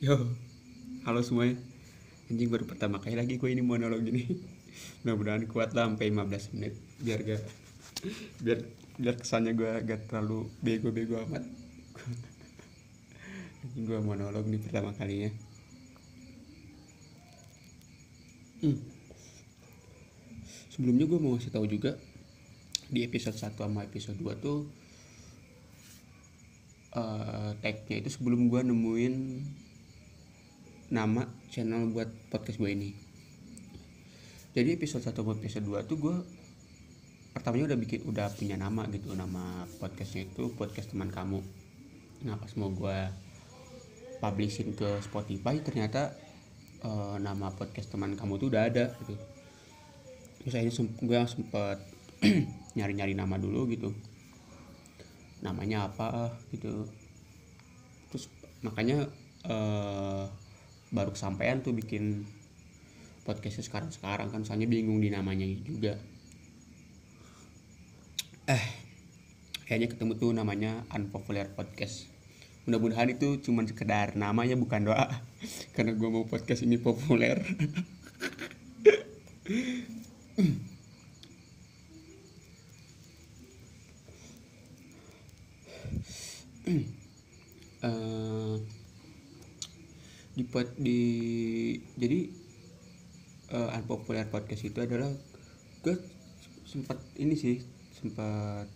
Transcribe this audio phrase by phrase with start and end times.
[0.00, 0.16] Yo,
[1.04, 1.60] halo semuanya.
[2.32, 4.32] Anjing baru pertama kali lagi gue ini monolog ini.
[5.04, 6.72] Mudah-mudahan kuat lah sampai 15 menit
[7.04, 7.44] biar gak
[8.40, 8.64] biar
[8.96, 11.44] biar kesannya gue gak terlalu bego-bego amat.
[13.60, 15.28] Anjing gue monolog nih pertama kalinya.
[18.64, 18.80] Hmm.
[20.72, 22.00] Sebelumnya gue mau ngasih tahu juga
[22.88, 24.64] di episode 1 sama episode 2 tuh
[26.96, 29.14] uh, tagnya itu sebelum gue nemuin
[30.90, 31.22] nama
[31.54, 32.90] channel buat podcast gue ini.
[34.50, 36.16] Jadi episode 1 sama episode 2 tuh gue
[37.30, 41.46] pertamanya udah bikin udah punya nama gitu nama podcastnya itu podcast teman kamu.
[42.26, 42.98] Nah pas mau gue
[44.18, 46.10] publishin ke Spotify ternyata
[46.82, 49.14] uh, nama podcast teman kamu tuh udah ada gitu.
[50.42, 50.74] Terus akhirnya
[51.06, 51.78] gue sempet
[52.76, 53.94] nyari-nyari nama dulu gitu.
[55.38, 56.90] Namanya apa gitu.
[58.10, 58.26] Terus
[58.66, 59.06] makanya
[59.46, 60.26] uh,
[60.90, 62.26] baru kesampaian tuh bikin
[63.22, 65.94] podcastnya sekarang sekarang kan soalnya bingung di namanya juga.
[68.50, 68.64] Eh
[69.70, 72.10] kayaknya ketemu tuh namanya unpopular podcast.
[72.66, 75.06] Mudah-mudahan itu cuma sekedar namanya bukan doa.
[75.74, 77.38] Karena gue mau podcast ini populer
[87.84, 88.56] uh,
[90.30, 91.00] di pod di
[91.98, 92.20] jadi
[93.50, 95.10] uh, unpopular podcast itu adalah
[95.82, 95.96] gue
[96.66, 97.58] sempat ini sih
[97.98, 98.70] sempat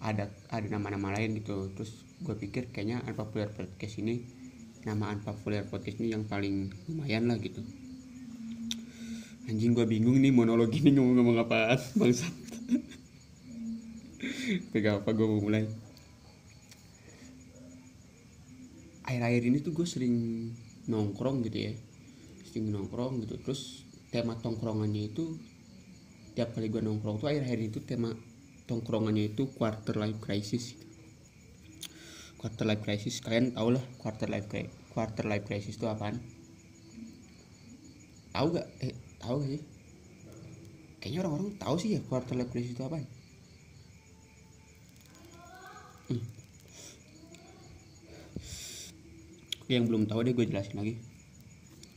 [0.00, 1.72] ada ada nama-nama lain gitu.
[1.76, 4.24] Terus gue pikir kayaknya unpopular podcast ini
[4.84, 7.60] nama unpopular podcast ini yang paling lumayan lah gitu.
[9.48, 12.34] Anjing gue bingung nih monolog ini ngomong-ngomong apaan bangsat.
[14.70, 15.64] Pegang apa gue mau mulai?
[19.04, 20.14] Akhir-akhir ini tuh gue sering
[20.86, 21.72] nongkrong gitu ya.
[22.46, 25.38] Sering nongkrong gitu terus tema tongkrongannya itu
[26.34, 28.10] tiap kali gue nongkrong tuh akhir-akhir itu tema
[28.66, 30.74] tongkrongannya itu quarter life crisis.
[32.38, 34.50] Quarter life crisis kalian tau lah quarter life
[34.90, 36.18] quarter life crisis itu apaan?
[38.34, 38.66] Tahu gak?
[38.82, 39.62] Eh tahu gak sih?
[41.00, 43.06] Kayaknya orang-orang tahu sih ya quarter life crisis itu apaan.
[46.10, 46.24] Hmm.
[49.70, 50.98] yang belum tahu deh gue jelasin lagi.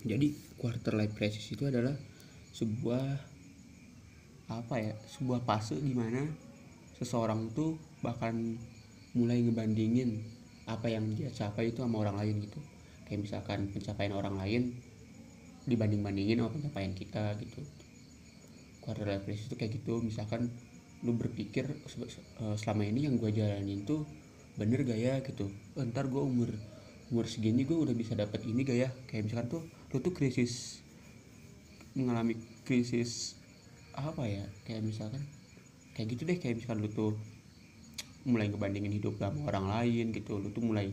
[0.06, 1.92] Jadi quarter life crisis itu adalah
[2.56, 3.04] sebuah
[4.48, 6.24] apa ya sebuah fase di mana
[6.96, 8.56] seseorang tuh bahkan
[9.12, 10.24] mulai ngebandingin
[10.64, 12.64] apa yang dia capai itu sama orang lain gitu.
[13.04, 14.72] Kayak misalkan pencapaian orang lain
[15.68, 17.60] dibanding bandingin sama pencapaian kita gitu.
[18.80, 20.00] Quarter life crisis itu kayak gitu.
[20.00, 20.48] Misalkan
[21.04, 21.68] lu berpikir
[22.56, 24.08] selama ini yang gue jalanin tuh
[24.56, 25.52] bener gak ya gitu?
[25.76, 26.48] Oh, ntar gue umur
[27.12, 28.90] umur segini gue udah bisa dapat ini gak ya?
[29.12, 29.64] Kayak misalkan tuh
[29.94, 30.82] lu tuh krisis.
[31.94, 32.34] Mengalami
[32.66, 33.38] krisis
[33.94, 34.42] apa ya?
[34.66, 35.22] Kayak misalkan
[35.94, 37.14] kayak gitu deh kayak misalkan lu tuh
[38.26, 40.42] mulai ngebandingin hidup sama orang lain gitu.
[40.42, 40.90] Lu tuh mulai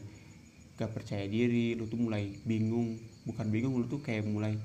[0.77, 3.01] gak percaya diri lu tuh mulai bingung.
[3.25, 4.61] Bukan bingung lu tuh kayak mulai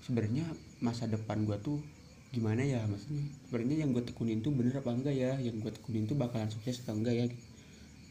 [0.00, 0.48] sebenarnya
[0.80, 1.84] masa depan gua tuh
[2.32, 2.80] gimana ya?
[2.88, 5.36] Maksudnya sebenarnya yang gue tekunin tuh bener apa enggak ya?
[5.36, 7.26] Yang gue tekunin tuh bakalan sukses atau enggak ya?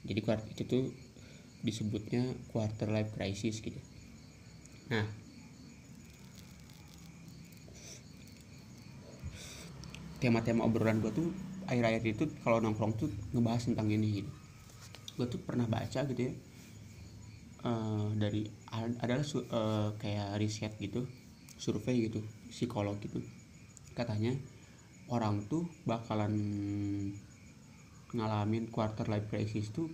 [0.05, 0.21] Jadi
[0.53, 0.83] itu tuh
[1.65, 2.21] disebutnya
[2.53, 3.81] quarter life crisis gitu.
[4.93, 5.26] Nah
[10.17, 11.29] tema-tema obrolan gue tuh
[11.67, 14.31] akhir-akhir itu kalau nongkrong tuh ngebahas tentang ini gitu.
[15.17, 16.33] Gue tuh pernah baca gitu ya
[17.65, 18.45] uh, dari
[19.01, 21.07] adalah uh, kayak riset gitu
[21.57, 22.21] survei gitu
[22.53, 23.19] psikolog gitu.
[23.97, 24.37] Katanya
[25.09, 26.33] orang tuh bakalan
[28.13, 29.89] ngalamin quarter life crisis tuh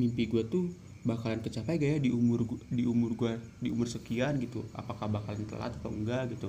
[0.00, 0.72] Mimpi gue tuh
[1.04, 4.64] bakalan kecapai gak ya di umur gua, di umur gue di umur sekian gitu.
[4.72, 6.48] Apakah bakalan telat atau enggak gitu.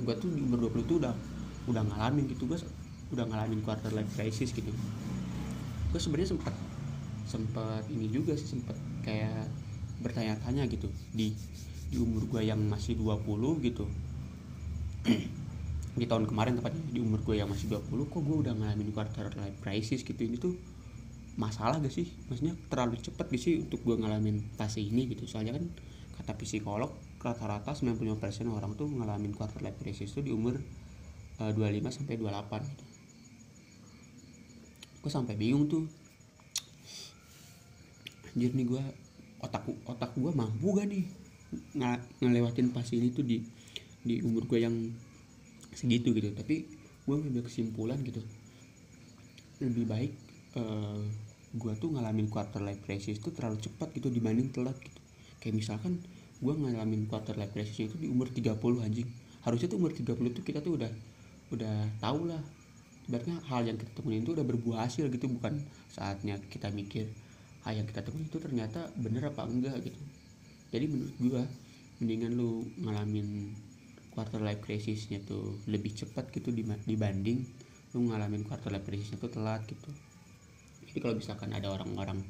[0.00, 1.14] Gue tuh di umur 20 tuh udah
[1.68, 2.48] udah ngalamin gitu.
[2.48, 2.56] Gue
[3.12, 4.72] udah ngalamin quarter life crisis gitu.
[5.92, 6.56] Gue sebenarnya sempat
[7.28, 9.44] sempat ini juga sih sempat kayak
[10.00, 10.88] bertanya-tanya gitu.
[11.12, 11.36] Di
[11.92, 13.28] di umur gue yang masih 20
[13.68, 13.84] gitu
[15.98, 19.28] di tahun kemarin tepatnya di umur gue yang masih 20 kok gue udah ngalamin quarter
[19.34, 20.16] life crisis gitu.
[20.16, 20.54] Ini tuh
[21.36, 22.08] masalah gak sih?
[22.30, 25.26] Maksudnya terlalu cepet gak sih untuk gue ngalamin fase ini gitu?
[25.26, 25.64] Soalnya kan
[26.22, 28.18] kata psikolog rata-rata 95%
[28.50, 30.58] orang tuh ngalamin quarter life crisis tuh di umur
[31.42, 32.84] uh, 25 sampai 28 gitu.
[35.02, 35.84] Gue sampai bingung tuh.
[38.32, 38.82] Anjir nih gue
[39.42, 41.04] otak otak gue mampu gak nih
[41.52, 41.84] ng
[42.24, 43.44] ngelewatin fase ini tuh di
[44.02, 44.74] di umur gue yang
[45.72, 46.30] segitu gitu.
[46.34, 46.66] Tapi
[47.06, 48.22] gue ngambil kesimpulan gitu.
[49.62, 50.12] Lebih baik
[50.58, 51.00] uh, eh,
[51.52, 55.00] gue tuh ngalamin quarter life crisis tuh terlalu cepat gitu dibanding telat gitu.
[55.42, 56.02] Kayak misalkan
[56.42, 59.08] gue ngalamin quarter life crisis itu di umur 30 anjing.
[59.42, 60.90] Harusnya tuh umur 30 tuh kita tuh udah
[61.54, 62.42] udah tau lah.
[63.10, 65.58] Ibaratnya hal yang kita temuin itu udah berbuah hasil gitu bukan
[65.90, 67.10] saatnya kita mikir
[67.66, 69.74] hal yang kita temuin itu ternyata bener apa enggak?
[69.82, 69.98] gitu.
[70.72, 71.42] Jadi menurut gue
[72.00, 73.52] mendingan lu ngalamin
[74.12, 76.52] quarter life crisisnya tuh lebih cepat gitu
[76.84, 77.48] dibanding
[77.92, 79.90] lu ngalamin quarter life crisisnya tuh telat gitu.
[80.88, 82.24] Jadi kalau misalkan ada orang-orang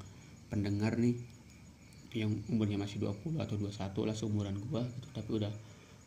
[0.50, 1.18] pendengar nih
[2.12, 5.52] yang umurnya masih 20 atau 21 lah seumuran gua gitu tapi udah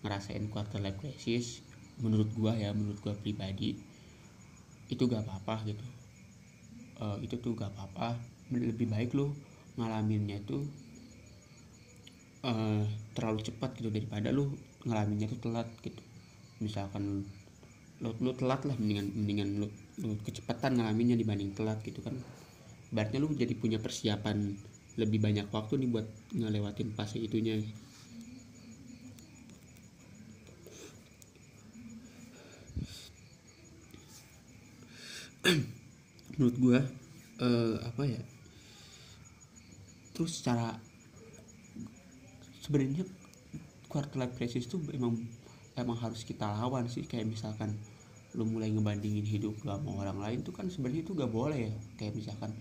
[0.05, 1.65] ngerasain quarter life crisis
[1.97, 3.79] menurut gua ya menurut gua pribadi
[4.85, 5.85] itu gak apa-apa gitu.
[7.01, 8.15] Uh, itu tuh gak apa-apa.
[8.53, 9.33] Lebih baik lo
[9.75, 10.63] ngalaminnya tuh
[12.45, 12.85] uh,
[13.17, 14.53] terlalu cepat gitu daripada lu
[14.85, 16.01] ngalaminnya tuh telat gitu.
[16.61, 17.25] Misalkan
[17.99, 19.67] lu, lu telat lah mendingan mendingan lu,
[19.99, 22.13] lu kecepatan ngalaminnya dibanding telat gitu kan.
[22.93, 24.55] Berarti lu jadi punya persiapan
[24.95, 27.59] lebih banyak waktu nih buat ngelewatin fase itunya.
[36.39, 36.79] Menurut gua
[37.41, 38.21] uh, apa ya?
[40.15, 40.79] Terus secara
[42.63, 43.03] sebenarnya
[43.95, 45.15] quarter life crisis tuh emang
[45.79, 47.07] emang harus kita lawan sih.
[47.07, 47.79] Kayak misalkan
[48.35, 51.73] lu mulai ngebandingin hidup lu sama orang lain tuh kan sebenarnya itu gak boleh ya.
[51.95, 52.51] Kayak misalkan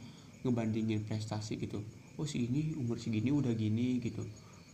[0.46, 1.82] ngebandingin prestasi gitu.
[2.14, 4.22] Oh si ini umur segini udah gini gitu.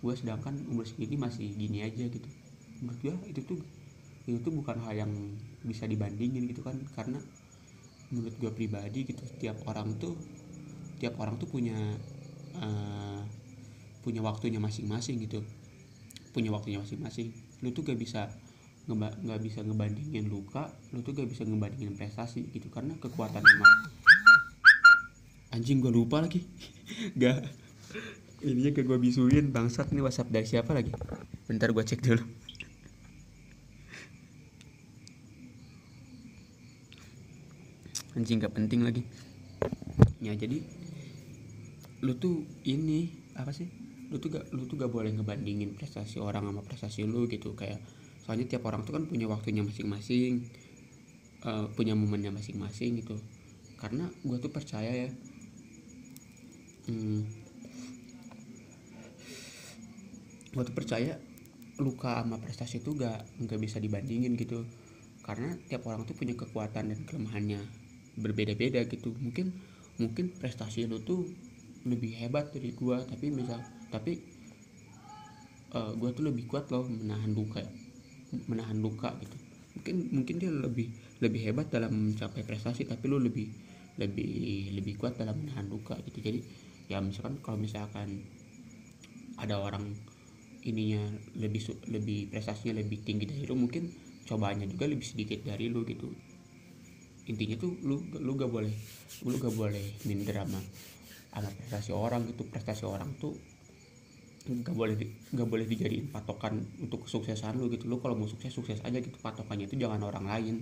[0.05, 2.29] Gue sedangkan umur segini masih gini aja gitu.
[2.85, 3.61] Menurut gue itu tuh
[4.29, 5.13] itu tuh bukan hal yang
[5.65, 6.77] bisa dibandingin gitu kan.
[6.93, 7.17] Karena
[8.13, 10.13] menurut gue pribadi gitu tiap orang tuh
[11.01, 11.97] tiap orang tuh punya
[12.61, 13.25] uh,
[14.05, 15.41] punya waktunya masing-masing gitu
[16.31, 17.35] punya waktunya masing-masing.
[17.63, 18.31] Lu tuh gak bisa
[18.91, 23.73] nggak bisa ngebandingin luka lu tuh gak bisa ngebandingin prestasi gitu karena kekuatan emang.
[25.51, 26.47] Anjing gue lupa lagi.
[27.21, 27.43] Gak.
[28.47, 29.91] Ininya ke gue bisuin bangsat.
[29.91, 30.95] Nih whatsapp dari siapa lagi?
[31.51, 32.23] Bentar gue cek dulu.
[38.15, 39.03] Anjing gak penting lagi.
[40.23, 40.63] Ya jadi
[42.01, 43.69] lu tuh ini apa sih
[44.11, 47.55] lu tuh gak lu tuh gak boleh ngebandingin prestasi orang sama prestasi lu gitu.
[47.55, 47.79] Kayak
[48.27, 50.51] soalnya tiap orang tuh kan punya waktunya masing-masing
[51.47, 53.17] uh, punya momennya masing-masing gitu.
[53.79, 55.09] Karena gue tuh percaya ya
[56.91, 57.21] hmm,
[60.51, 61.17] gue tuh percaya
[61.81, 64.67] luka sama prestasi itu gak nggak bisa dibandingin gitu.
[65.23, 67.63] Karena tiap orang tuh punya kekuatan dan kelemahannya
[68.19, 69.15] berbeda-beda gitu.
[69.17, 69.55] Mungkin
[70.01, 71.29] mungkin prestasi lu tuh
[71.85, 74.13] lebih hebat dari gue tapi misal tapi
[75.75, 77.63] uh, eh, gue tuh lebih kuat loh menahan luka
[78.47, 79.37] menahan luka gitu.
[79.79, 83.51] Mungkin mungkin dia lebih lebih hebat dalam mencapai prestasi tapi lu lebih
[83.99, 86.23] lebih lebih kuat dalam menahan luka gitu.
[86.23, 86.41] Jadi
[86.91, 88.23] ya misalkan kalau misalkan
[89.39, 89.95] ada orang
[90.63, 91.01] ininya
[91.41, 93.89] lebih lebih prestasinya lebih tinggi dari lu mungkin
[94.29, 96.07] cobaannya juga lebih sedikit dari lu gitu.
[97.27, 98.75] Intinya tuh lu lu gak boleh
[99.27, 100.61] lu gak boleh minder sama
[101.31, 102.43] sama prestasi orang gitu.
[102.47, 103.35] Prestasi orang tuh
[104.41, 104.97] nggak boleh
[105.37, 107.85] nggak boleh dijadiin patokan untuk kesuksesan lu gitu.
[107.91, 109.19] Lu kalau mau sukses sukses aja gitu.
[109.21, 110.57] Patokannya itu jangan orang lain.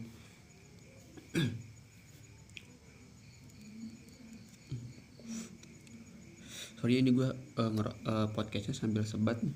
[6.78, 7.26] Sorry ini gue
[7.58, 7.72] uh,
[8.06, 9.50] uh, podcastnya sambil sebat nih.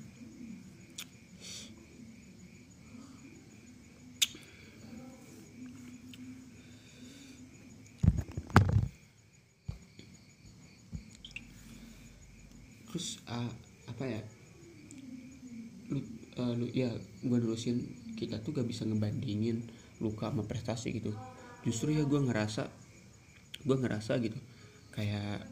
[12.91, 13.49] Terus uh,
[13.93, 14.21] apa ya
[15.93, 16.01] lu,
[16.41, 16.89] uh, lu ya
[17.21, 17.85] gue nerusin
[18.17, 19.69] kita tuh gak bisa ngebandingin
[20.01, 21.13] luka sama prestasi gitu.
[21.61, 22.67] Justru ya gue ngerasa
[23.63, 24.35] gue ngerasa gitu
[24.97, 25.45] kayak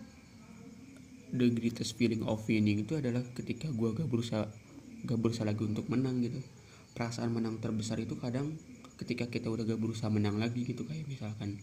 [1.31, 4.49] the greatest feeling of winning itu adalah ketika gue gak berusaha
[5.05, 6.41] gak berusaha lagi untuk menang gitu.
[6.97, 8.57] Perasaan menang terbesar itu kadang
[8.97, 11.61] ketika kita udah gak berusaha menang lagi gitu kayak misalkan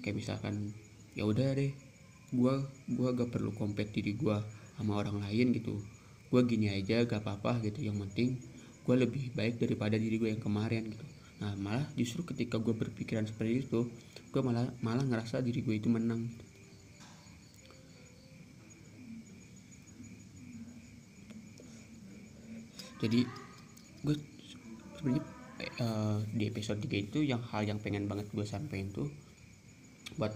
[0.00, 0.72] kayak misalkan
[1.12, 1.72] ya udah deh
[2.28, 2.54] gue
[2.92, 4.36] gua gak perlu kompet diri gue
[4.76, 5.80] sama orang lain gitu
[6.28, 7.84] gue gini aja gak apa-apa gitu.
[7.84, 8.28] Yang penting
[8.88, 11.06] gue lebih baik daripada diri gue yang kemarin gitu.
[11.44, 13.88] Nah malah justru ketika gue berpikiran seperti itu
[14.28, 16.28] gue malah malah ngerasa diri gue itu menang.
[22.98, 23.22] Jadi
[24.02, 24.16] gue
[24.98, 25.24] sebenarnya
[25.78, 29.06] uh, di episode 3 itu yang hal yang pengen banget gue sampein tuh
[30.18, 30.34] buat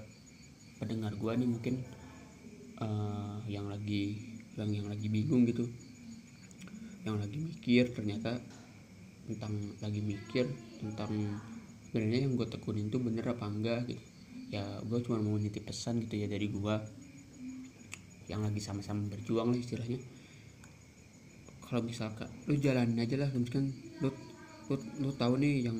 [0.78, 1.74] pendengar gue nih mungkin
[2.78, 4.18] uh, yang lagi
[4.54, 5.66] yang yang lagi bingung gitu
[7.02, 8.38] yang lagi mikir ternyata
[9.26, 10.46] tentang lagi mikir
[10.78, 11.10] tentang
[11.86, 14.02] sebenarnya yang gue tekunin tuh bener apa enggak gitu.
[14.52, 16.76] Ya gue cuma mau nitip pesan gitu ya dari gue
[18.30, 19.98] yang lagi sama-sama berjuang lah istilahnya.
[21.66, 24.10] Kalau misalkan lu jalanin aja lah misalkan lu
[24.70, 25.78] lu, lu tahu nih yang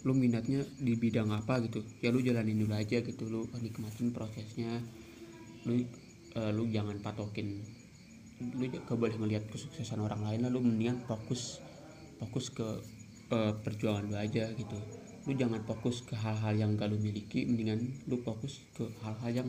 [0.00, 4.80] lu minatnya di bidang apa gitu ya lu jalanin dulu aja gitu lu nikmatin prosesnya.
[5.64, 5.76] Lu
[6.36, 7.79] uh, lu jangan patokin
[8.40, 11.60] lu gak boleh ngelihat kesuksesan orang lain lah lu mendingan fokus
[12.16, 12.64] fokus ke
[13.32, 14.76] uh, perjuangan lu aja gitu.
[15.28, 19.48] Lu jangan fokus ke hal-hal yang gak lu miliki mendingan lu fokus ke hal-hal yang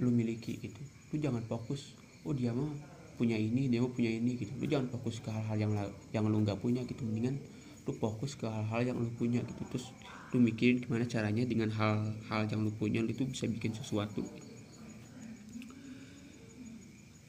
[0.00, 0.80] lu miliki gitu.
[1.12, 1.92] Lu jangan fokus
[2.24, 2.72] oh dia mah
[3.14, 4.52] punya ini dia mau punya ini gitu.
[4.56, 5.72] Lu jangan fokus ke hal-hal yang
[6.16, 7.04] yang lu nggak punya gitu.
[7.04, 7.36] Mendingan
[7.84, 9.62] lu fokus ke hal-hal yang lu punya gitu.
[9.68, 9.92] Terus
[10.32, 14.24] lu mikirin gimana caranya dengan hal-hal yang lu punya lu tuh bisa bikin sesuatu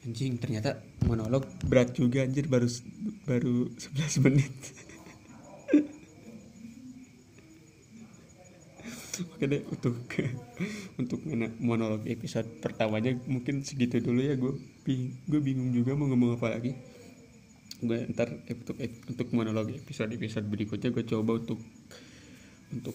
[0.06, 2.70] anjing ternyata monolog berat juga anjir baru
[3.26, 4.54] baru 11 menit.
[9.16, 9.96] Oke deh untuk
[11.00, 11.20] untuk
[11.58, 14.54] monolog episode pertamanya mungkin segitu dulu ya gue
[15.26, 16.78] gue bingung juga mau ngomong apa lagi.
[17.82, 18.78] Gue ntar untuk
[19.10, 21.58] untuk monolog episode episode berikutnya gue coba untuk
[22.70, 22.94] untuk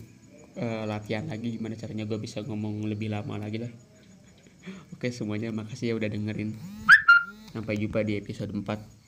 [0.56, 3.72] uh, latihan lagi gimana caranya gue bisa ngomong lebih lama lagi lah.
[4.94, 6.54] Oke semuanya makasih ya udah dengerin
[7.52, 9.01] sampai jumpa di episode 4